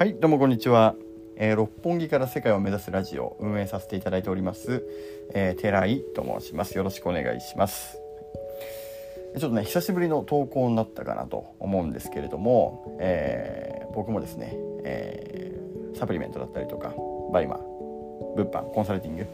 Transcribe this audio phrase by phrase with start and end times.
[0.00, 0.94] はいどうもこんにちは、
[1.36, 4.82] えー、六本木から世界を目指すラジオ運営させていただいております、
[5.34, 6.74] えー、寺井と申します。
[6.78, 7.98] よろしくお願いします。
[9.38, 16.94] ちょっとね久しぶりの投稿になったかなと思うんですけれども、えー、僕もですね、えー、サプリメントだったりとか
[17.30, 17.58] BUYMA
[18.36, 19.26] 物販コンサルティング、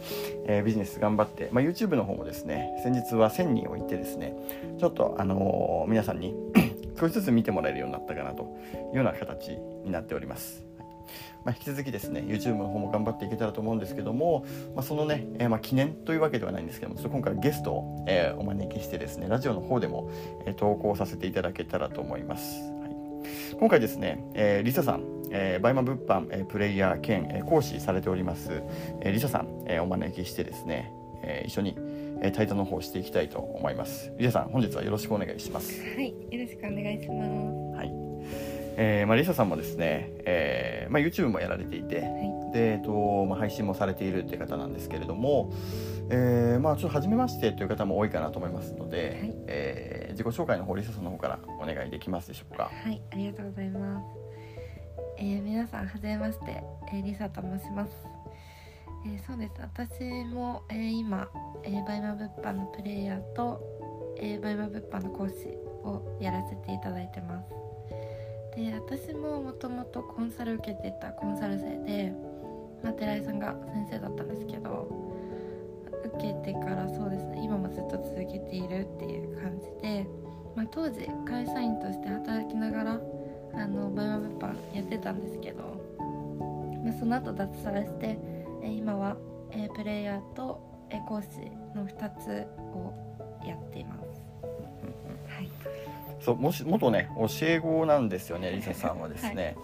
[0.49, 4.35] えー、ビジネス頑張って、まあ、YouTube の方もですね先日は1000人をいってですね
[4.81, 6.35] ちょっとあのー皆さんに
[6.99, 8.43] 少しずつ見てもらえるようになったかなと
[8.91, 10.65] いうような形になっております。
[10.79, 10.87] はい
[11.45, 14.45] まあ、引き続きですね YouTube の方も頑張っていけたらと思うんですけども、
[14.75, 20.11] まあ、そのね、えーまあ、記念というわけではないんですけどもちょっと今回ゲストを、えーお招きしてですねラジオの方でも、
[20.45, 22.61] えー投稿させていただけたらと思います。
[22.61, 28.63] はい今回ですね、えーリサさん、えーバイマ物販、えープレイヤー兼、えー講師されております、
[29.01, 31.77] えーリサさん、えーお招きしてですね、えー一緒に、
[32.23, 34.13] えー対談の方をしていきたいと思います。
[34.19, 35.81] リサさん、本日はよろしくお願いします。
[35.81, 37.77] はい、よろしくお願いします。
[37.77, 38.56] はい。
[38.79, 45.53] えーまあ、リサさんもですね、えーまあ、YouTube もやられていて、はで、えっとまあ、配信もされているっていう方なんですけれども、
[46.11, 52.71] えーまあ、ちょっと初めましてという方も多いかなと思いますので、はいえー自己紹介の方リサさんの方からお願いできますでしょうか？
[52.73, 54.07] はい、ありがとうございます。
[55.19, 57.93] えー、皆さんはじめまして、えー、リサと申します。
[59.05, 59.53] えー、そうです。
[59.61, 60.03] 私
[60.33, 61.29] も、えー、今、
[61.65, 63.61] えー、 BUYMA 物販のプレイヤーと、
[64.17, 65.35] えー、 BUYMA 物販の講師
[65.85, 67.66] をやらせていただいてます。
[68.57, 72.13] で、私ももともとコンサル受けてたコンサル生で、
[72.83, 74.89] まあ、寺井さんが先生だったんですけど、
[76.05, 80.07] 受けてからそうですね今もずっと続けているっていう感じで、
[80.55, 83.01] まあ、当時会社員として働きながら
[83.55, 85.63] あの BUYMA 物販やってたんですけど、
[86.85, 88.19] まあ、その後脱サラして
[88.63, 89.17] 今は、
[89.77, 90.61] プレイヤーと、
[91.09, 91.27] 講師
[91.75, 92.93] の2つを
[93.47, 94.06] やっています。
[96.17, 99.57] はい、そうもし元ね教え子なんですよねリサさんはですね。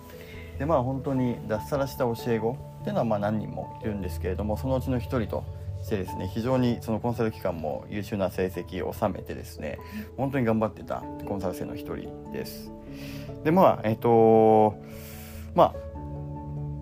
[0.59, 5.45] でまあ本当に脱サラした教え子っていうのはまあ何人もいるんですけれどもそのうちの一人と
[5.83, 9.79] してですね非常にそのコンサル期間も優秀な成績を収めてですね
[10.17, 12.71] 本当に頑張ってたコンサル生の一人です。
[13.45, 14.77] でまあえっ、と
[15.55, 15.75] まあ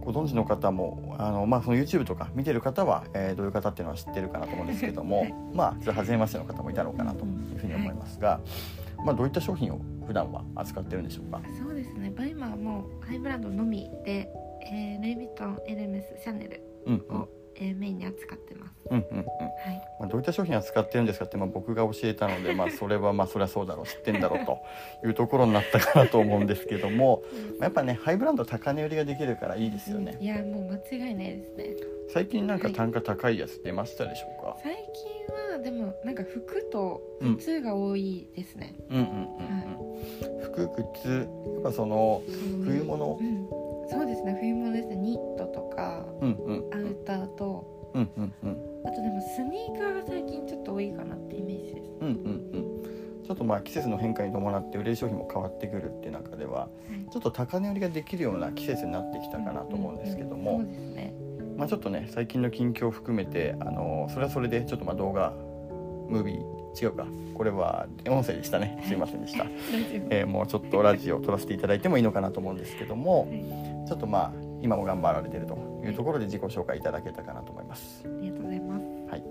[0.00, 5.34] ご存知の方もあの、まあ、その YouTube とか見てる方は、えーどういう方っていうのは知ってるかなと思うんですけども、はい。
[5.54, 8.40] まあ初めましての方もいたのかなというふうに思いますが、
[9.04, 11.40] まあ、どういった商品を普段は扱ってるんでしょうか？
[11.62, 14.28] そうですね BUYMA はもうハイブランドのみで、
[14.72, 17.28] えールイ・ヴィトンエルメスシャネルうんうんを、
[17.60, 18.72] えーメインに扱ってます。
[18.90, 19.24] うんうんうん。
[19.24, 19.26] はい。
[20.00, 24.58] まあ、どういった商品を使ってるんですかって、まあ、僕が教えたので、まあ、それはまあそりゃそうだろう知ってんだろうと
[25.06, 27.22] いうところになったかなと思うんですけども、
[27.58, 30.16] まあ、やっぱねハイブランド高値売りができるからいいですよね。
[30.20, 31.64] いやもう間違いないですね。
[32.12, 37.00] 最近なんか単価高いやつ出ましたでしょうか、最近はでもなんか服と
[37.38, 39.18] 靴が多いですね、うん、うんうんうん。
[39.18, 39.22] う
[39.76, 42.22] ん服靴やっぱその
[42.64, 43.18] 冬物？
[43.20, 43.48] うん。
[43.88, 44.96] そうですね冬物ですね。
[44.96, 46.06] ニットとか。
[46.20, 46.70] うんうん
[48.16, 48.86] うんうんうん。
[48.86, 53.24] あとでもスニーカーが最近ちょっと多いかなってイメージです、うんうんうん。
[53.26, 56.68] ちょっとまあ季節の変化に伴って売れる商品も変わってくるっていう中ではは
[57.08, 57.12] い。
[57.12, 60.64] ちょっと高値売りができるような季節になってきたかなと思うんですけども、
[61.56, 65.32] まあ、ちょっとね最近の近況を含めてあのそれはそれでちょっとまあ動画
[66.08, 66.50] ムービー
[66.82, 67.06] 違うか。
[67.34, 68.84] これは音声でしたね。
[68.86, 69.46] すいませんでした、
[70.10, 73.88] えーもうちょっとラジオを撮らせていただいてもいいのかなと思うんですけどもはい。
[73.88, 78.84] ちょっとまあ今も頑張られてるというところで自己紹介いただけたかなと思います、ありがとうございます。
[79.10, 79.20] はい。
[79.20, 79.26] ま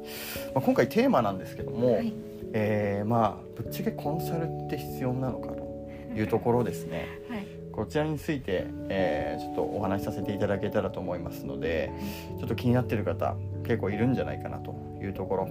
[0.56, 2.13] あ、今回テーマなんですけども、はい。
[2.53, 7.07] えーまあぶっちゃけコンサルって必要なのかというところですね。
[7.29, 7.45] はい。
[7.72, 11.91] こちらについて、えーちょっとお話しさせていただけたらと思いますので
[12.39, 15.50] ちょっと気になってる方結構いるんじゃないかなというところ、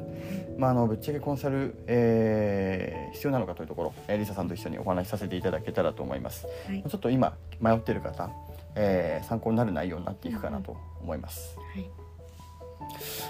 [0.58, 6.46] まあ、あのぶっちゃけコンサル、えー必要なのかというところ、えーリサさんと一緒にお話しさせていただけたらと思います。
[6.66, 6.82] はい。
[6.82, 8.28] ちょっと今迷ってる方、
[8.78, 11.90] えー参考になる内容になっていくかなと思います、はい。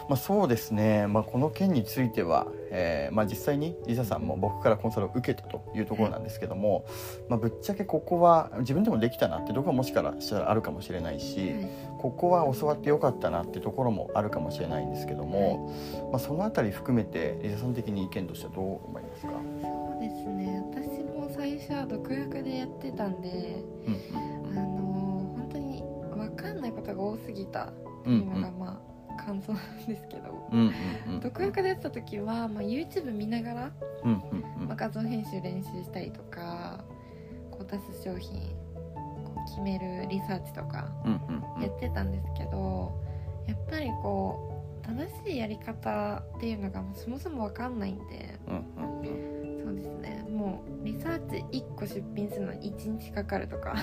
[0.08, 6.86] まあ、そうですね、まあ、この件については、えーまあ、実際にリサさんも僕からコンサルを受けたというところなんですけども、
[7.28, 11.68] まあ、ぶっちゃけここは自分でもできたなってところはもしかしたらあるかもしれないし、はい。
[11.98, 15.74] ここは教わってよかったなってところもあるかもしれないんですけども、
[16.12, 20.62] まあ、そのあたり含めてリサさん的に意見としてはどう思いますか、そうですね。
[20.70, 24.37] 私も最初は独学でやってたんでうん
[27.18, 27.72] んないことが多すぎたって
[28.06, 28.14] うん。
[28.14, 28.80] いうのがま
[29.18, 30.62] あ感想なんですけど、うんう
[31.10, 31.20] んうん。
[31.20, 33.72] 独学でやってた時は、まあ、YouTube 見ながら、
[34.04, 34.68] うんうんうん。
[34.68, 36.84] まあ、画像編集練習したりとか
[37.50, 38.40] こう出す商品
[39.24, 40.88] こう決めるリサーチとか
[41.60, 42.92] やってたんですけど
[43.46, 49.27] やっぱりこう正しいやり方っていうのがそもそも分かんないんでうんうんうん
[51.52, 53.74] 1個出品するのに1日かかるとか。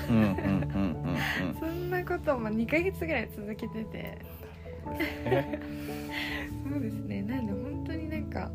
[1.60, 4.18] そんなことも2ヶ月ぐらい続けてて。
[4.86, 5.76] うん
[6.72, 7.22] そうですね。
[7.24, 8.52] なんで本当になんか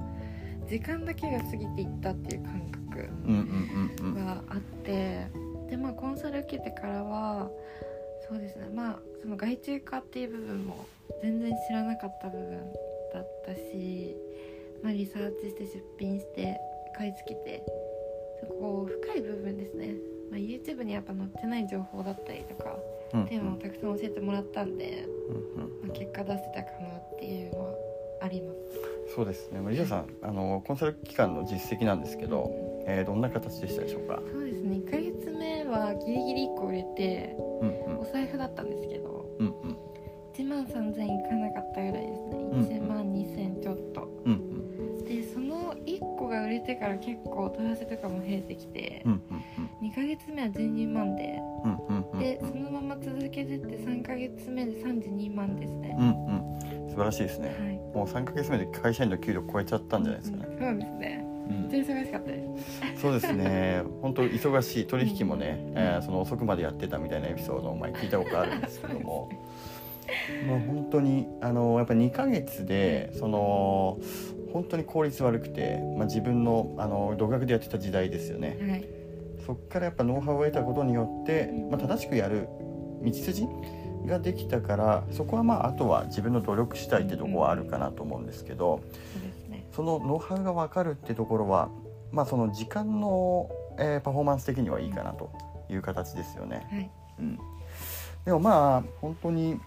[0.68, 3.08] 時間だけが過ぎていったっていう感覚
[4.14, 5.26] があって。
[5.70, 7.48] でまあコンサル受けてからは
[8.28, 8.68] そうですね。
[8.74, 10.84] まあその外注化っていう部分も
[11.22, 12.50] 全然知らなかった部分
[13.14, 14.16] だったし、
[14.82, 16.58] まあ、リサーチして出品して
[16.96, 17.64] 買い付けて
[18.40, 19.94] そこ深い部分ですね、
[20.30, 22.76] まあ、YouTube にやっぱ載ってない情報だったりとか
[23.14, 23.24] うん。
[23.24, 25.04] っていうのをたくさん教えてもらったんで、
[25.56, 25.70] うんうん。
[25.82, 27.74] まあ、結果出せたかなっていうのは
[28.22, 28.58] あります。
[29.14, 29.60] そうですね。
[29.60, 32.50] まあリサさんあのコンサル期間の実績なんですけど、
[32.86, 34.22] えーどんな形でしたでしょうか？
[34.30, 34.76] そうですね。
[34.76, 37.98] 1ヶ月目はギリギリ1個売れてうんうん。
[38.00, 39.76] お財布だったんですけどうんうん。
[40.34, 42.38] 1万3000いかなかったぐらいですね。
[42.52, 44.32] うん1万2000ちょっと、うん。
[44.32, 44.49] うんでその1個が
[46.50, 49.20] 売れてから結構問い合わせとかも増えてきて、うんうん
[49.80, 56.90] 2ヶ月目は12万でうんうんうんでそのまま続けてって3ヶ月目で32万ですね、うんうん。
[56.90, 57.48] 素晴らしいですね。
[57.48, 57.96] はい。
[57.96, 61.24] もう3ヶ月目で会社員の給料超えちゃったんじゃないですかね、そうですね。
[61.48, 61.68] うん。
[61.70, 62.58] めっちゃ忙しかったで
[62.96, 63.00] す。
[63.00, 63.82] そうですね。
[64.02, 69.28] 本当忙しい取引もね、えーその遅くまでやってたみたいなエピソードを前聞いたことあるんですけども。
[70.46, 73.98] もう本当にあのやっぱ2ヶ月でその
[74.52, 78.58] 本当に効率悪くて、まあ、自分のあの独学でやってた時代ですよね。
[78.60, 78.88] はい。
[79.46, 82.48] そこからやっぱノウハウを得たことによって、まあ、正しくやる
[83.02, 83.46] 道筋
[84.06, 88.82] ができたからそこはまああとは自分の努力したいってとこはあるかなと思うんですけど
[89.12, 89.66] そうですね。
[89.72, 91.68] そのノウハウが分かるってところは
[92.12, 95.30] まあその時間の、えーパフォーマンス的にはいいかなと
[95.70, 96.66] いう形ですよね。
[96.70, 96.90] はい。
[97.20, 97.38] うん、
[98.24, 99.60] でもまあ本当に、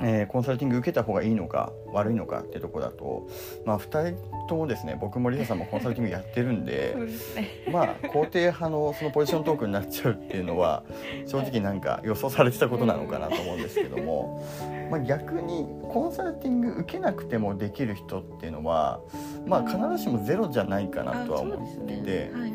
[0.00, 3.28] えーコンサルティング受けた方がいいのか悪いのかってとこだと、
[3.64, 6.94] まあ、2人ともですね僕もリサさんもコンサルティングやってるんで
[7.36, 7.70] ね。
[7.72, 10.82] まあ肯定派のそのポジショントークになっちゃうっていうのは
[11.26, 14.42] 正直なんか予想されてたことなのかなと思うんですけども、
[14.90, 19.00] まあ、逆にコンサルティング受けなくてもできる人っていうのは、
[19.46, 22.02] まあ、必ずしもゼロじゃないかなとは思ってい
[22.32, 22.52] はい。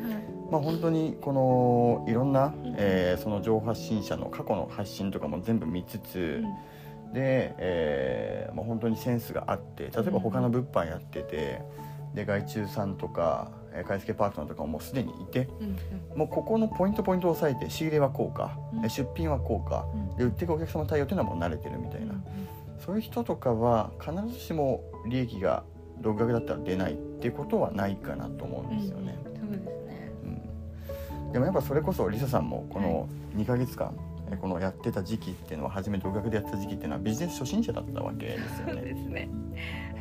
[0.51, 6.43] まあ、本当にこのいろんな、えーその情報発信者の過去の発信とかも全部見つつ、
[7.13, 11.61] で、えーまあ、本当にセンスがあって例えば他の物販やってて
[12.13, 15.77] で外注さんとか、えー買い付けパートナーとかももうすでにいてうん
[16.11, 16.17] うん。
[16.17, 18.85] もうここのポイントポイントを押さえて仕入れはこうか、うん。
[18.85, 20.17] え出品はこうかうん。
[20.17, 22.15] で売っていくお客様対応っていうのはもう慣れてるみたいな、
[22.83, 25.63] そういう人とかは必ずしも利益が
[26.01, 29.17] 独学だったら出ないっていうことはないかなと思うんですよね。
[29.25, 29.39] うん。
[29.39, 30.11] そうですね。
[30.23, 38.81] うん、でもやっぱそれこそリサさんもこの2ヶ月間、えこのやってた時期っていうのは初め独学でやってた時期っていうのはビジネス初心者だったわけですよそうね。
[38.81, 39.29] ですね。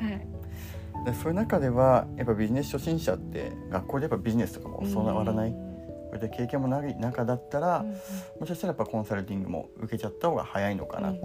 [0.01, 1.05] はい。
[1.05, 5.55] でそういう中ではやっぱビジネス初心者って学校でやっぱビジネスとかも教わらない、うん。
[5.55, 7.89] これで経験もない中だったら、うん。
[7.91, 7.97] も
[8.45, 11.19] しかしたらやっぱコンサルティングも受けちゃった方が早いのかなって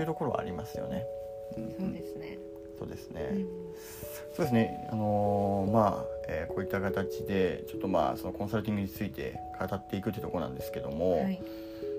[0.00, 1.04] いうところはありますよね。
[1.56, 2.38] うんそうですね。
[2.78, 3.28] そうですね。
[3.32, 3.46] うん。
[4.34, 4.88] そうですね。
[4.92, 11.40] あのーまあ、えーこういった形でちょっとまあそのコンサルティングについて語っていくというところなんですけども、はい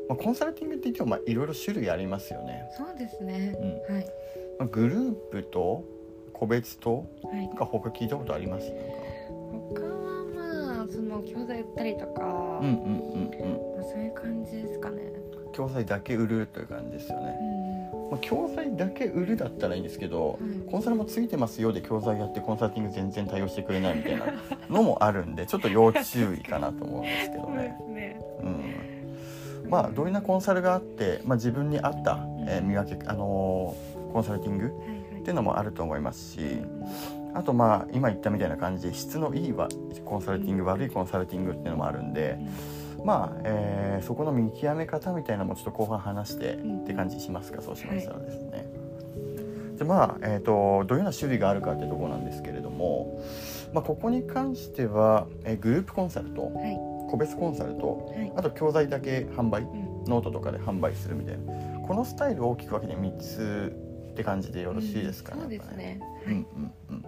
[0.09, 2.63] まあ、コンサルティングって言ってもまあいろいろ種類ありますよね。
[2.77, 3.53] そうですね
[3.89, 4.05] うんはい
[4.59, 5.83] まあ、グループと
[6.33, 7.05] 個別と
[7.57, 8.69] か他聞いたことあります？
[8.71, 9.81] なんか。
[9.81, 10.25] 他は
[10.75, 13.75] まあその教材売ったりとか、うんうんうんうん。
[13.77, 15.01] まあ、そういう感じですかね
[15.53, 17.31] 教材だけ売るという感じですようね。
[17.31, 20.37] んまあ、教材だけ売るだったらいいんですけど、はい
[20.71, 24.25] コンサルもついてますよで教材やってコンサルティング全然対応してくれないみたいな
[24.69, 27.77] のもあるんでちょっと要注意かなと思うんですけど そうでね。
[27.79, 28.63] すねうん、
[29.69, 35.21] まあどういうなコンサルがあって、まあ、自分に合った、えー見分け、あのーコンサルティングはいはい。
[35.21, 39.67] っていうのもあると思いますしうんあとまあ今言ったみたいな感じで質のいいわ
[40.05, 42.39] コンサルティング悪いコンサルティングっていうのもあるんで
[43.03, 46.79] まあ、えーそこの見極め方みたいなのもちょっと後半話してうん。
[46.81, 48.65] って感じしますかそうしましたらですね。
[49.77, 53.21] でまあ、えー、とどういうような種類があるかってところなんですけれども、
[53.73, 58.31] まあ、ここに関しては、えーグループコンサルとはい個別コンサルとはい。
[58.35, 60.03] あと教材だけ販売うん。
[60.05, 61.53] ノートとかで販売するみたいな。
[61.87, 63.75] このスタイルを大きく分けて3つ
[64.11, 65.41] って感じでよろしいですかね。
[65.41, 66.01] そうでやっぱすね。
[66.25, 67.05] うんうんうん。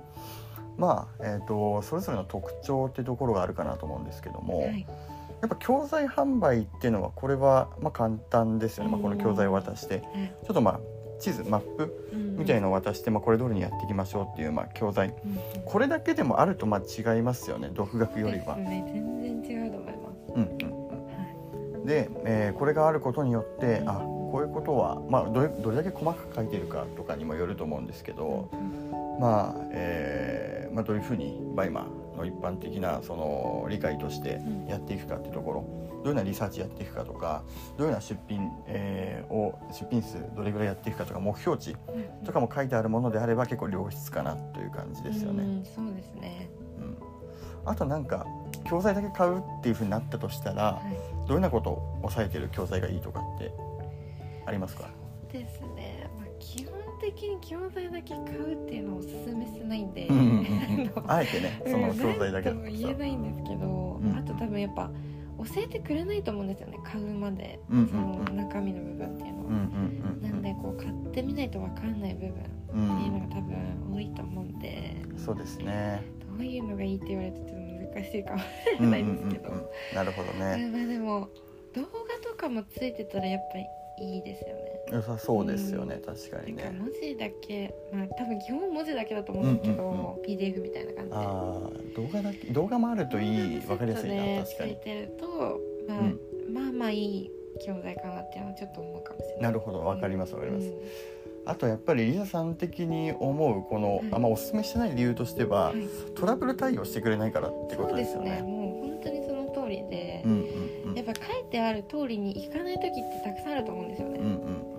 [0.78, 4.86] まあ、えー、とそれぞれの特徴ってところがあるかなと思うんですけども、はい。
[5.42, 9.96] やっぱ教材販売っていうのはこれはまあ簡単ですよね、まあ、この教材を渡して。
[9.96, 10.34] はい。
[10.46, 10.80] ちょっとまあ
[11.20, 15.10] 地図マップみたいなのを渡して、まあ、これ通りにやっていきましょうっていうまあ教材。
[15.10, 15.16] うん
[15.66, 18.58] これだけでもあるとまあ違いますよね独学よりは
[19.42, 20.34] 全然違うと思います。
[20.36, 20.80] うんうん
[21.82, 23.94] はで、えーこれがあることによってあ
[24.32, 37.44] こういうことは、まあ、どれどれだけ細かく書いてるかとかにもよると思ううんですけど、うんまあ、えーーまあ、どういうふうに BUYMA の一般的なその理解としてやっていくかっていうところ、どういうようなリサーチやっていくかとか
[37.78, 41.76] どういうような出品、えーを出品数どれぐらいやっていくかとか目標値
[42.26, 45.44] とかも書いてあるものであれば結構良質かなという感じですよね。
[45.44, 46.50] うんそうですね。
[46.80, 46.98] うん。
[47.66, 48.26] あとなんか
[48.70, 50.84] 教材だけ買うっていうふうになったとしたら、はい。
[50.84, 53.52] どういうようなことを抑えてる教材がいいとかって
[54.46, 54.90] ありますか？
[55.32, 60.92] ですね、まあ、基本的に教材だけ買うっていうのをおすすめしてないんで、うんうんうんうん。
[61.08, 64.16] あえてねその教材だけだと言えないんですけど、うん。
[64.16, 64.90] あと多分やっぱ
[65.38, 67.90] 教えてくれないと思うんですよね買うまで、うんうんうん。
[68.26, 69.62] その中身の部分っていうのは、うんうん
[70.14, 72.42] うんなんでこう買ってみないと分かんない部分って
[72.74, 74.96] うんいうのが多分多いと思うんで。
[75.18, 76.04] そうですね。
[76.38, 77.59] どういうのがいいって言われるとちょっと
[77.94, 79.66] 難しいかもしれうんうんうなんいですけど、うん
[79.96, 80.70] なるほどね。
[80.72, 81.30] まあでも
[81.76, 81.88] 動画
[82.30, 83.66] とかもついてたらやっぱり
[84.02, 84.80] いいですよね。
[84.92, 86.72] 良さそうですよね、確かにね。
[86.78, 90.22] 文字だけまあ多分基本文字だけだと思うんですけど、うんうんうん。
[90.24, 91.16] PDF みたいな感じで。
[91.16, 91.26] ああ
[91.96, 94.76] 動画だけ動画もあるといいわかりやすいな確かに。
[94.76, 94.84] つい。
[94.84, 96.20] てると、まあうん。
[96.54, 97.32] まあまあいい
[97.66, 99.42] 教材かなっていうのはちょっと思うかもしれない。
[99.44, 100.68] なるほどわかりますわかります。
[100.68, 100.74] うん
[101.50, 105.88] あとやっぱりリサさん的に思うこの、はいあんまおすすめしてない理由としては、はい。
[106.16, 108.38] トラブル対応してくれないからってことですよね。
[108.38, 108.48] すね。
[108.50, 110.96] もう本当にその通りで、うんうんうん。
[110.96, 114.34] やっぱ書いてある通りにいかない時ってたくさんあると思うんですよね、うんうん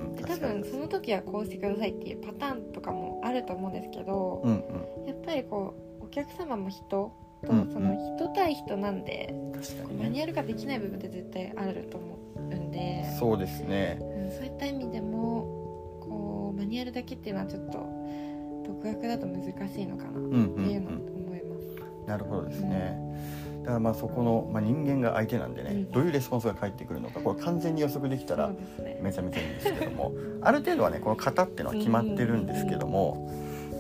[0.09, 0.17] うん。
[0.17, 5.07] で多分その時はこうしてくださいっていうパターンとかもあると思うんですけど、うんうん。
[5.07, 7.13] やっぱりこうお客様も人と
[7.45, 7.73] うんうん。
[7.73, 10.05] その人対人なんで、確かにね。
[10.05, 13.05] マニュアル化できない部分って絶対あると思うんで。
[13.19, 13.99] そうですね。
[14.01, 15.60] うんそういった意味でも
[16.61, 17.79] マニュアルだけっていうのはちょっと
[18.67, 20.65] 独学だと難しいのかなっうんうん。
[20.65, 20.99] ていうのをうん。
[21.27, 22.07] 思います。
[22.07, 22.99] なるほどですね。
[23.63, 25.91] だからまあそこの、まあ、人間が相手なんでね、うん。
[25.91, 28.51] どういうレスポンスが返ってくるのかこれ完全に予測できたら
[29.01, 30.13] めちゃめちゃいいんですけども。
[30.43, 33.33] ある程度はねこの型っていうのは決まってるんですけども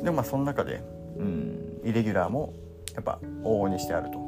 [0.02, 0.82] でもまあその中で、
[1.18, 2.54] うん、イレギュラーも
[2.94, 4.24] やっぱ往々にしてあるとは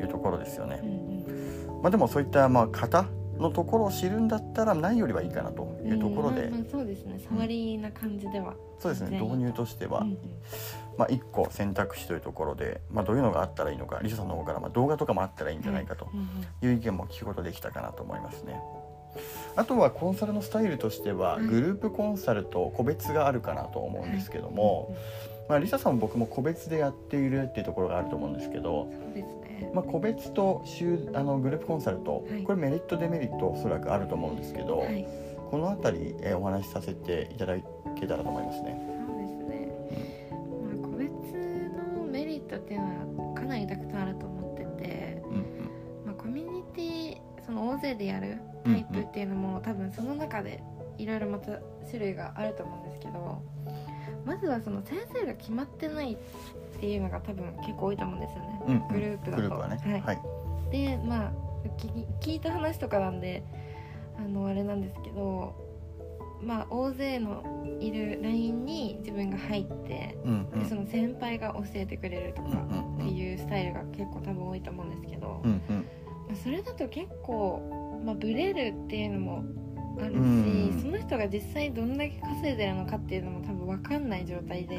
[0.00, 0.76] いうところですよね。
[0.76, 1.82] い、うんうん。
[1.82, 3.06] まあ、でもそういったまあ型
[3.38, 7.20] のところを知るんだったらないよりはいいかなというところで、うんそうですね。
[7.28, 9.20] 触りな感じでは、そうですね。
[9.20, 10.18] 導入としては、うんうん。
[10.96, 18.60] まあ、1個選択肢というところで、まあ、どういうのがあったらいいのかリサさんの方からまあ動画とかもあったらいいんじゃないかとうんうんいう意見も聞くことできたかなと思いますね。
[19.56, 21.46] あとはコンサルのスタイルとしてははい。
[21.46, 24.96] グループコンサルと個別があるかなと思うんですけども、
[25.48, 35.06] まあ、リサさんも僕も個別でやっているっていうところがあると思うんですけど、そうですね、まあ、個別と集あのグループコンサルとはいこれメリットデメリットおそらくあると思うんですけど、はい
[35.50, 37.56] この辺り、えーお話しさせていただ
[37.98, 38.78] けたらと思いますね。
[39.06, 39.72] そうですね、
[40.62, 41.08] まあ、個別
[41.96, 45.42] のメリットっていうのはかなりたくさんあると思ってて、うんうん
[46.04, 50.62] まあ、コミュニティその大勢でやるタイプっていうのも、多分その中で
[50.98, 51.52] いろいろまた
[51.86, 53.42] 種類があると思うんですけど
[54.28, 56.16] まずはその先生が決まってないっ
[56.78, 58.88] ていうのが多分結構多いと思うんですよね、うんうん。
[58.88, 59.36] グループだと。
[59.36, 60.00] グループはね、はい。
[60.02, 60.22] はい。
[60.70, 61.32] でまあ
[61.78, 63.42] 聞聞いた話とかなんで
[64.18, 65.54] あのあれなんですけど
[66.42, 70.60] まあ大勢のいる LINE に自分が入ってうんうん。
[70.60, 72.48] でその先輩が教えてくれるとか
[72.96, 75.76] っていうスタイルが結構多分多いと思うんですけど、うんうん。
[76.28, 79.44] まあそれだと結構、まあ、ブレるっていうのも
[80.00, 80.80] あるし、うん。
[80.82, 84.76] その人が実際どんだけ稼いでるのかっていうのも多分分かんない状態で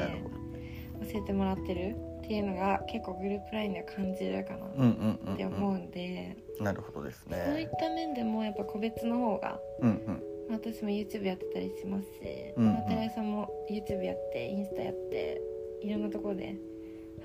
[1.12, 7.70] 教えてもらってるっていうのが結構グループ LINE では感じるかなって思うんで、うんなるほどですそういっね。
[7.80, 10.22] た面でもやっぱ個別の方がうんうん。
[10.50, 12.72] まあ私も YouTube やってたりしますし、うんうん。
[12.74, 15.40] まあ寺井さんも YouTube やってインスタやって
[15.82, 16.54] いろんなところで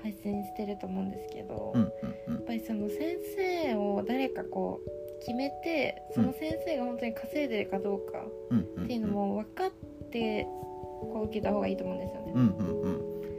[0.02, 1.88] 配信してると思うんですけど、うんや
[2.28, 2.40] うんうん。
[2.40, 2.98] っぱりその先
[3.36, 8.58] 生を誰かこう決めてその先生が本当に稼いでるかどうかうん。
[8.76, 9.70] うんっていうのも分かっ
[10.10, 12.32] てこう受けた方がいいと思うんですよね。
[12.34, 12.56] うん。
[12.56, 12.82] うん。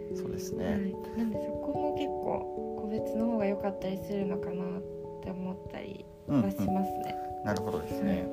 [0.10, 0.18] うん。
[0.18, 0.66] そうですはい。
[0.66, 4.82] ね。、なんでそこも結構個別の方が良かったりするのかなっ
[5.24, 7.16] て思ったりうんはしうんますね。
[7.46, 8.28] なるほどですね。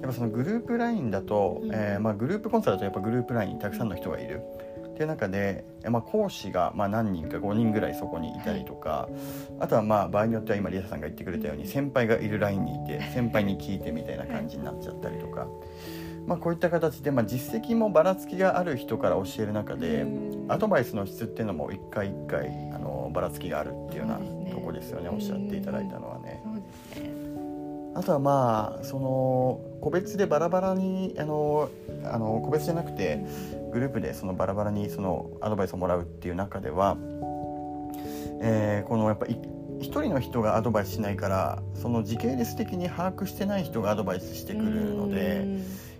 [0.00, 1.70] やっぱそのグループラインだと、うん。
[1.72, 4.42] えーまあグループコンサルだとやっぱグループラインにたくさんの人がいる。
[4.96, 9.10] っていう中で、えーまあ、講師がまあ何人か5人ぐらいそこにいたりとか、
[9.60, 15.46] あとはまあ場合によっては今リサさんが言ってくれたように先輩がいるラインにいて先輩に聞いてみたいな感じになっちゃったりとか、
[16.26, 20.46] まあ、こういった形で、まあ、実績もばらつきがある人から教える中で、うん。
[20.48, 26.42] アドバイスの質っていうのも一回一回あのばらつきがあるっていうようなとこですよねおっしゃっていただいたのはね。
[27.94, 31.70] あとはまあその個別でバラバラにあの
[32.04, 33.24] あの個別じゃなくて
[33.72, 36.96] グループでそのバラバラにそのアドバイスをもらうっていう中では、
[38.40, 39.38] えーこのやっぱい
[39.78, 45.46] 一人の人がアドバイスしないからその時系列的に把握してない人がアドバイスしてくるので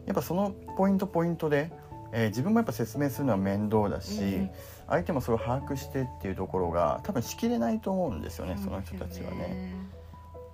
[0.07, 1.71] やっぱそのポイントポイントで
[2.13, 4.51] えー自分もやっぱ説明するのは面倒だし、うん
[4.89, 9.75] 相手もそれを把握してっていうところが多分しきれないと思うんですよねその人たちはね。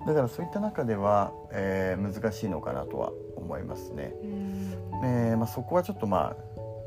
[0.07, 4.15] だからそういった中では、えー難しいのかなとは思いますね。
[4.23, 4.75] うん。
[5.05, 6.37] えーまあ、そこはちょっとまあ、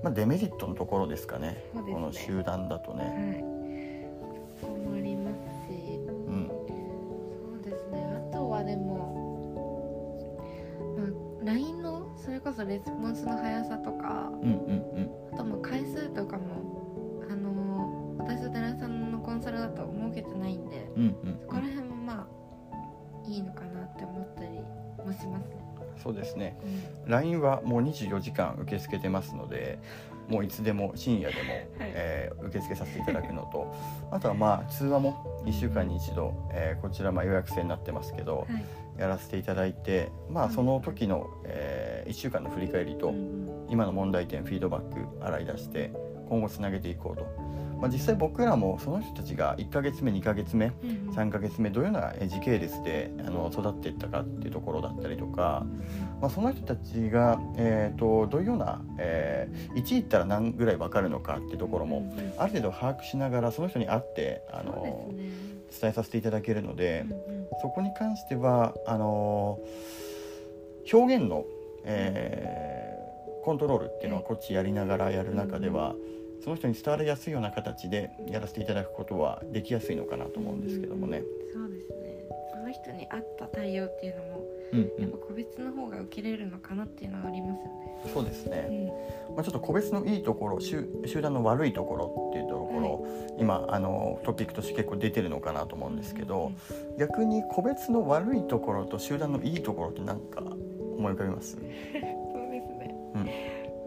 [0.03, 1.63] まあ、デメリットのところですかね。
[1.73, 1.93] ね。
[1.93, 3.39] この集団だとはね。
[3.39, 4.61] い。
[4.61, 5.99] そうもありますし。
[6.07, 6.47] うん。
[6.47, 8.05] そうですね。
[8.31, 9.15] あとはでも、
[10.97, 16.43] まあ、LINE のそれこそレスポンスの速さとかうんうんあとまあ回数とかも
[17.29, 21.39] あの私と寺田さんのコンサルだと設けてないんでうんうんうん。
[21.41, 21.84] そこら辺
[23.27, 24.49] いいのかなって思ったり
[25.05, 25.65] もしますね。
[26.01, 26.57] そうですね。
[27.05, 27.11] うん。
[27.11, 29.79] LINE はもう24時間受け付けてますので
[30.27, 31.39] もういつでも深夜でも、
[31.79, 33.73] えー受け付けさせていただくのと
[34.11, 38.63] あとはまあ通話も1週間に1度、えーこちらまあ予約制になってますけどはい。
[38.97, 45.91] やらせていただいてまあその時の、え1週間の振り返りと、うん今の問題点フィードバック洗い出して
[46.29, 47.25] 今後つなげていこうと、
[47.79, 51.15] まあ、実際僕らもその人たちが1ヶ月目2ヶ月目うんうん。
[51.15, 55.65] 3ヶ月目どういうようなえ時系列であの育っていったかっていうところだったりとか、
[56.21, 62.33] まあ、その人たちが、えー、とどういうような、えー1位いったら何ぐらい分かるのかっていうところもうんうん。
[62.37, 65.55] ある程度把握しながらその人に会ってあのね。
[65.81, 67.47] 伝えさせていただけるのでうんうん。
[67.61, 69.59] そこに関してはあの
[70.91, 71.45] 表現の、
[71.83, 72.95] えー
[73.45, 75.93] コントロールっていうのはこっちやりながらやる中では
[76.45, 81.23] その人に伝わりやすいような形でやらせていただくことはできやすいのかなと思うんですけどもね。
[81.51, 81.95] そうですね。
[82.53, 85.01] その人に合った対応っていうのもうんうん。
[85.01, 88.11] やっぱ個別の方が受けれるのかなっていうのはありますよね。
[88.13, 88.67] そうですね、
[89.27, 89.35] うん。
[89.37, 96.51] まあ、ちょっと個別のいいところ集集団の悪いところっていうところ、今あのトピックとして結構出てるのかなと思うんですけど、
[96.99, 101.57] 逆に個別の悪いところと集団のいいところって何か思い浮かびます？
[101.57, 102.95] そうですね。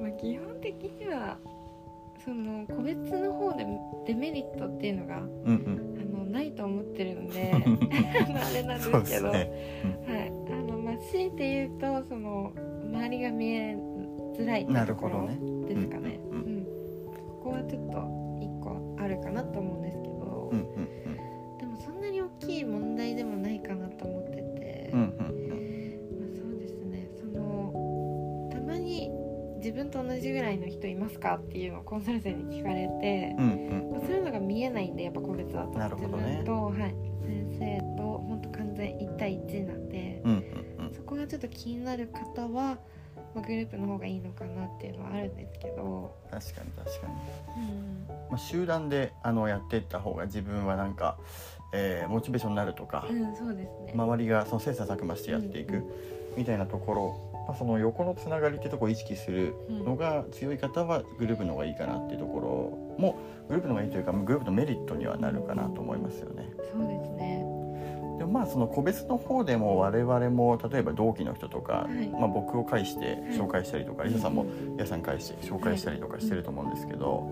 [0.00, 1.38] まあ基本的には
[2.28, 3.66] その個別の方で
[4.06, 9.30] デメリットっていうのがあうんうんのないと思ってるんで あれなんですけど、そうですね
[10.06, 10.32] はい。
[10.52, 12.52] あのまあ強いて言うとその
[12.84, 13.76] 周りが見え
[14.34, 15.26] づらいってところ。
[15.66, 16.20] ですかね。
[16.30, 16.64] ううんん。
[17.06, 17.98] ここはちょっと
[18.42, 20.88] 一個あるかなと思うんですけど、うんうん
[30.32, 33.90] ぐらいの人いますかっていうのをコンサル生に聞かれて、うんうん。
[33.92, 35.78] まあ、そういうのが見えないんでやっぱ個別だと。
[35.78, 36.24] なるほどね。
[36.24, 36.74] 自分と、はい、
[37.28, 42.78] 先生と本当完全1対1なんで、うんうんそこがちょっと気になる方は、
[43.34, 51.18] まあ、グループの方がいいのかなっていうのはあるんですけど、確かに確かに、うんまあ、集団であのやっていった方が自分はなんか、
[51.72, 55.82] えーモチベーションになるとか、うん、そうですね、周りがその切磋琢磨してやっていく
[56.36, 66.46] みたいなところ、まあ、その横のつながりってとこを意識するのが強い方はグループの方がいいかなっていうところもグループの方がいいというかグループのメリットにはなるかなと思いますよね。
[66.70, 67.57] そうですね
[68.18, 77.30] でもまあその個別の方でも我々も例えば同期の人とか、はいまあ、僕を介して紹介したりとか、リサさんもうん皆さん介して紹介したりとかしてると思うんですけど、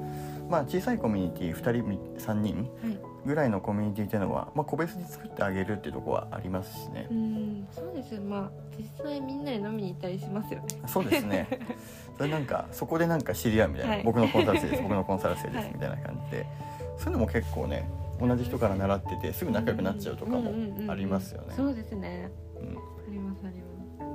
[0.48, 7.08] まあ、小さいコミュニティ2人3人はいぐらいのコミュニティっていうのは、まあ、個別に作ってあげるっていうところはありますしね。
[7.10, 7.14] う。
[7.14, 8.22] んそうですよ。
[8.22, 10.66] まあ実際みんなで飲みに行ったりしますよね。
[10.86, 11.48] そうですね。
[12.16, 14.82] それなんかそこでなんか知り合うみたいな、はい僕のコンサル生です。
[14.82, 16.46] 僕のコンサル生ですはいみたいな感じで、
[16.98, 17.88] そういうのも結構ね
[18.20, 20.52] 同じ人から習っててすぐ仲良くなっちゃうとかも
[20.90, 21.54] ありますよね。
[21.56, 22.30] そうですね。
[22.60, 22.68] うん。
[22.68, 22.70] あ
[23.10, 23.66] りますありま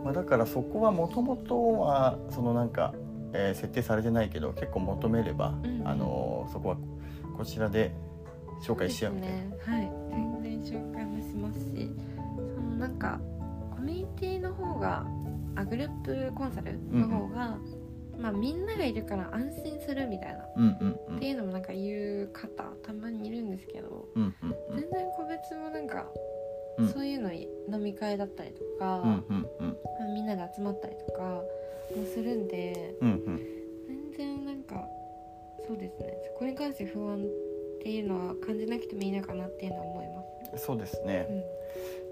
[0.04, 2.94] まあ、だからそこはもともとはそのなんか、
[3.34, 6.78] えー設定されてないけど結構求めれば、うんあのーそこは
[7.38, 7.94] こちらで
[8.64, 9.38] 紹介し合うみたいな。
[9.38, 9.52] ね。
[9.66, 9.92] はい。
[10.12, 11.90] 全然紹介もしますし
[12.56, 13.20] そのなんか
[13.76, 15.06] コミュニティの方が
[15.56, 17.58] あグループコンサルの方が、
[18.22, 20.46] まあみんながいるから安心するみたいな。
[20.56, 21.16] うんうんうん。
[21.18, 24.82] っていうのもなんか言う方たまにいるんですけどうんうんうん。
[24.82, 26.08] 全然個別もなんか、
[26.78, 26.90] うん。
[26.90, 30.14] そういうの飲み会だったりとか、うんうんうん。
[30.14, 31.44] みんなで集まったりとかも
[32.14, 33.42] するんでうんうん。
[34.16, 34.88] 全然なんか
[35.68, 36.18] そうですね。
[36.34, 40.66] そこに関して不安っていうのは感じなくてもいいのかなっていうのは思います。
[40.66, 41.28] そうですね。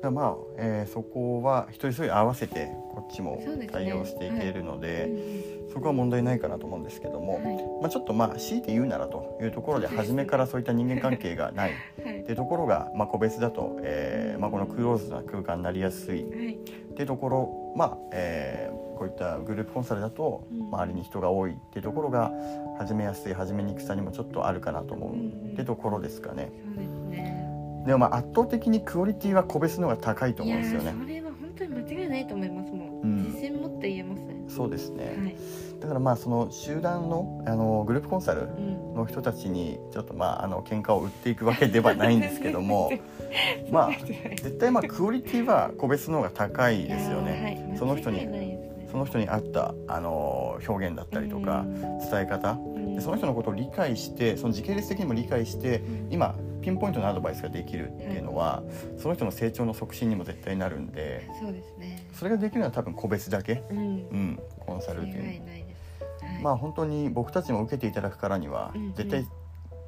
[0.04, 0.13] うん。
[0.13, 16.53] まあ、えーそこは一人一人合わせてこっちも対応していけるのでうんそこは問題ないかなと思うんですけども、うんはまあ、ちょっとまあ強いて言うならというところで初めからそういった人間関係がないっていうところが、まあ、個別だと、えーまあ、このクローズな空間になりやすいはい。
[16.53, 16.58] っ
[16.95, 20.67] ていうところ、まあえーこういったグループコンサルだとうん。
[20.67, 22.34] 周りに人が多いっていうところが
[22.77, 26.51] 始めやすい始めにくさにもちょっとあるかなと思うっていうところですかね。
[27.86, 30.93] でもまあ圧倒的にクオリティは個別の方が高いと思うんですよねいや。
[30.93, 34.29] ーそれは本当に間違いないと思いますもん、うん自信持って言えますね
[34.60, 35.36] そうですね、はい。
[35.80, 38.80] だからまあその集団のあのグループコンサルうん。
[39.00, 42.91] の人たちにちょっとまああの喧嘩を売っていくわけではないんですけども
[43.72, 43.91] まあ
[44.36, 47.78] 絶対まあクオリティは個別の方が高いですよね、はい。
[47.78, 48.49] その人に
[48.91, 51.65] その人に合ったあの表現だったりとか
[52.12, 52.52] 伝え方。
[52.52, 52.95] うん。
[52.95, 56.13] でその人のことを理解してその時系列的にも理解してうん。
[56.13, 58.63] 今ピンポイントのアドバイスができるっていうのは
[58.97, 62.08] その人の成長の促進にも絶対なるんでそうですね。
[62.13, 63.78] それができるのは多分個別だけ、うん。
[63.78, 66.25] うん、コンサル間っていう違いないです。
[66.25, 66.43] はい。
[66.43, 69.25] まあ本当に僕たちも受けていただくからには絶対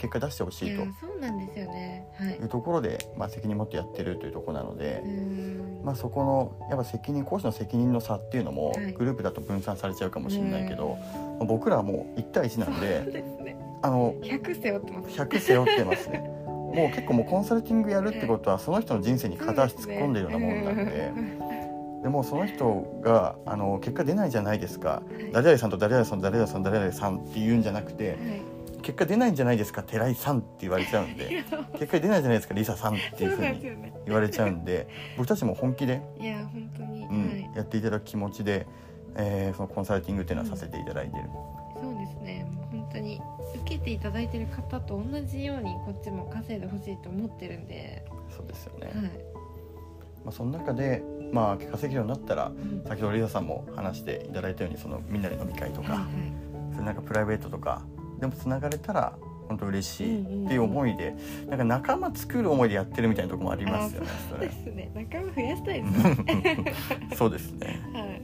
[0.02, 0.66] 結果出してほしいと。
[0.66, 2.08] いやそうなんですよね。
[2.18, 2.34] はい。
[2.34, 5.82] いうところで、まあ、責任持ってやってるというところなのでう、ん。
[5.84, 8.94] まあ、そこのやっぱ責任講師の責任の差っていうのもはい。
[8.94, 10.98] グループだと分散されちゃうかもしれないけど、
[11.38, 13.56] まあ僕らはもう1対1なんそうでですね。
[13.84, 16.20] あの100背負ってます100背負ってますね。
[16.74, 21.12] もう結構もうコンサルティングやるってことはその人の人生に片足突っ込んでるようなもんなんで
[22.02, 24.90] でもその人があの結果出ないじゃないですか。
[24.90, 25.32] はい。
[25.32, 28.18] 誰々さんと誰々さん誰々さん誰々さんって言うんじゃなくてはい
[28.82, 31.44] 結果出ないんじゃないですか寺井さんって言われちゃうんで。
[31.78, 34.88] 結果出ないじゃないですかリサさんっていうふうに言われちゃうんで。
[35.18, 37.52] 僕たちも本気で、いや本当に、うんはい。
[37.56, 38.68] やっていただく気持ちで、
[39.16, 41.24] えーそのコンサルティングっていうのはさせていただいてる、
[41.82, 42.46] そうですね。
[42.72, 43.22] 本当に
[43.64, 52.84] 受けていただいてる方と同じようにこっちも稼いでほしいと思ってるんで、そうですよね、はい、まあ、その中で、まあ、稼げるようになったらうん。
[52.88, 56.10] 先ほどリサさんも話していただいたようにそのみんなで飲み会とか、はいはい。
[56.74, 57.82] それなんかプライベートとか
[58.22, 61.14] でもつながれたら本当嬉しいっていう思いで、
[61.50, 64.92] なんか仲間作る思いでやってるみたいなところもありますよね そうですね。
[64.94, 66.76] 仲間増やしたいですね。
[67.18, 68.22] そうですね、はい。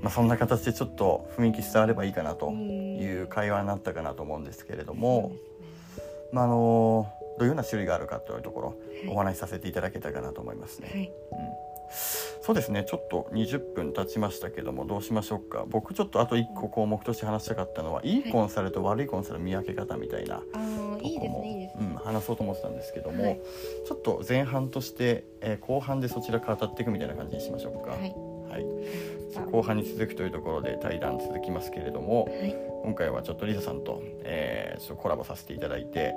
[0.00, 2.96] まあ、そんな形でちょっと雰囲気伝わればいいかなとん。
[2.98, 5.32] いう会話になったかなと思うんですけれども
[6.32, 7.06] まあ、あの
[7.38, 8.76] どういうような種類があるかというところはい。
[9.08, 10.88] お話しさせていただけたかなと思いますね。
[10.90, 11.12] はい。
[11.32, 11.34] う
[11.70, 12.84] んそうですね。
[12.84, 15.64] ちょっと20分経ちましたけどもどうしましょうか。
[15.68, 23.40] 僕ちょっとあと1個項目として話したかったのはいいコンサルと悪いコンサル見分け方みたいなああいいですねいいですね、うん、話そうと思ってたんですけども、はい。
[23.86, 27.92] ちょっと前半として、えー後半でそちら語っていくみたいな感じにしましょうか。
[27.92, 28.00] はい。
[28.50, 28.66] はい。
[29.36, 36.14] あ後半に続くというところで対談続きますけれどもはい今回はちょっとリサさんと、えーちょっとコラボさせていただいて、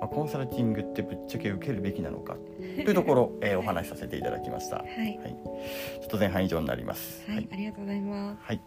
[0.00, 4.76] まあ、コンサルティングってぶっちゃけ受けるべきなのかというところ、 えーお話しさせていただきました。
[4.76, 7.28] ははいい、ちょっと前半以上になります。
[7.28, 8.60] はい、ありがとうございますはい。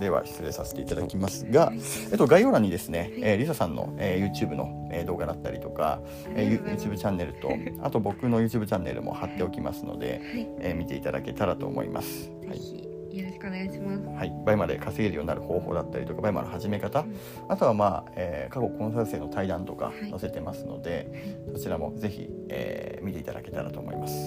[0.00, 1.78] では失礼させていただきますがはい、
[2.12, 6.00] えっと概要欄にですね、えーリサさんの、えー YouTube の、えー動画だったりとか、
[6.34, 7.50] えー YouTube チャンネルと
[7.82, 12.24] あと僕の YouTube チャンネルも貼っておきますので、はいえー見ていただけたらと思います。
[12.26, 12.87] ぜはい。
[13.10, 14.06] ひよろしくお願いします。
[14.06, 17.14] はい、倍まで稼げるようになる方法だったりとか倍まで始め方、うん。
[17.48, 20.10] あとはまあ、えー過去コンサル生の対談とかはい。
[20.10, 24.14] 載せてますので、そちらもぜひ、えー見ていただけたらと思います。
[24.14, 24.22] よ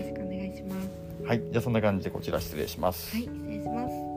[0.00, 0.88] ろしくお願いします。
[1.26, 3.14] はい、じゃあそんな感じでこちら失礼します。
[3.14, 3.24] はい。
[3.24, 4.07] 失礼します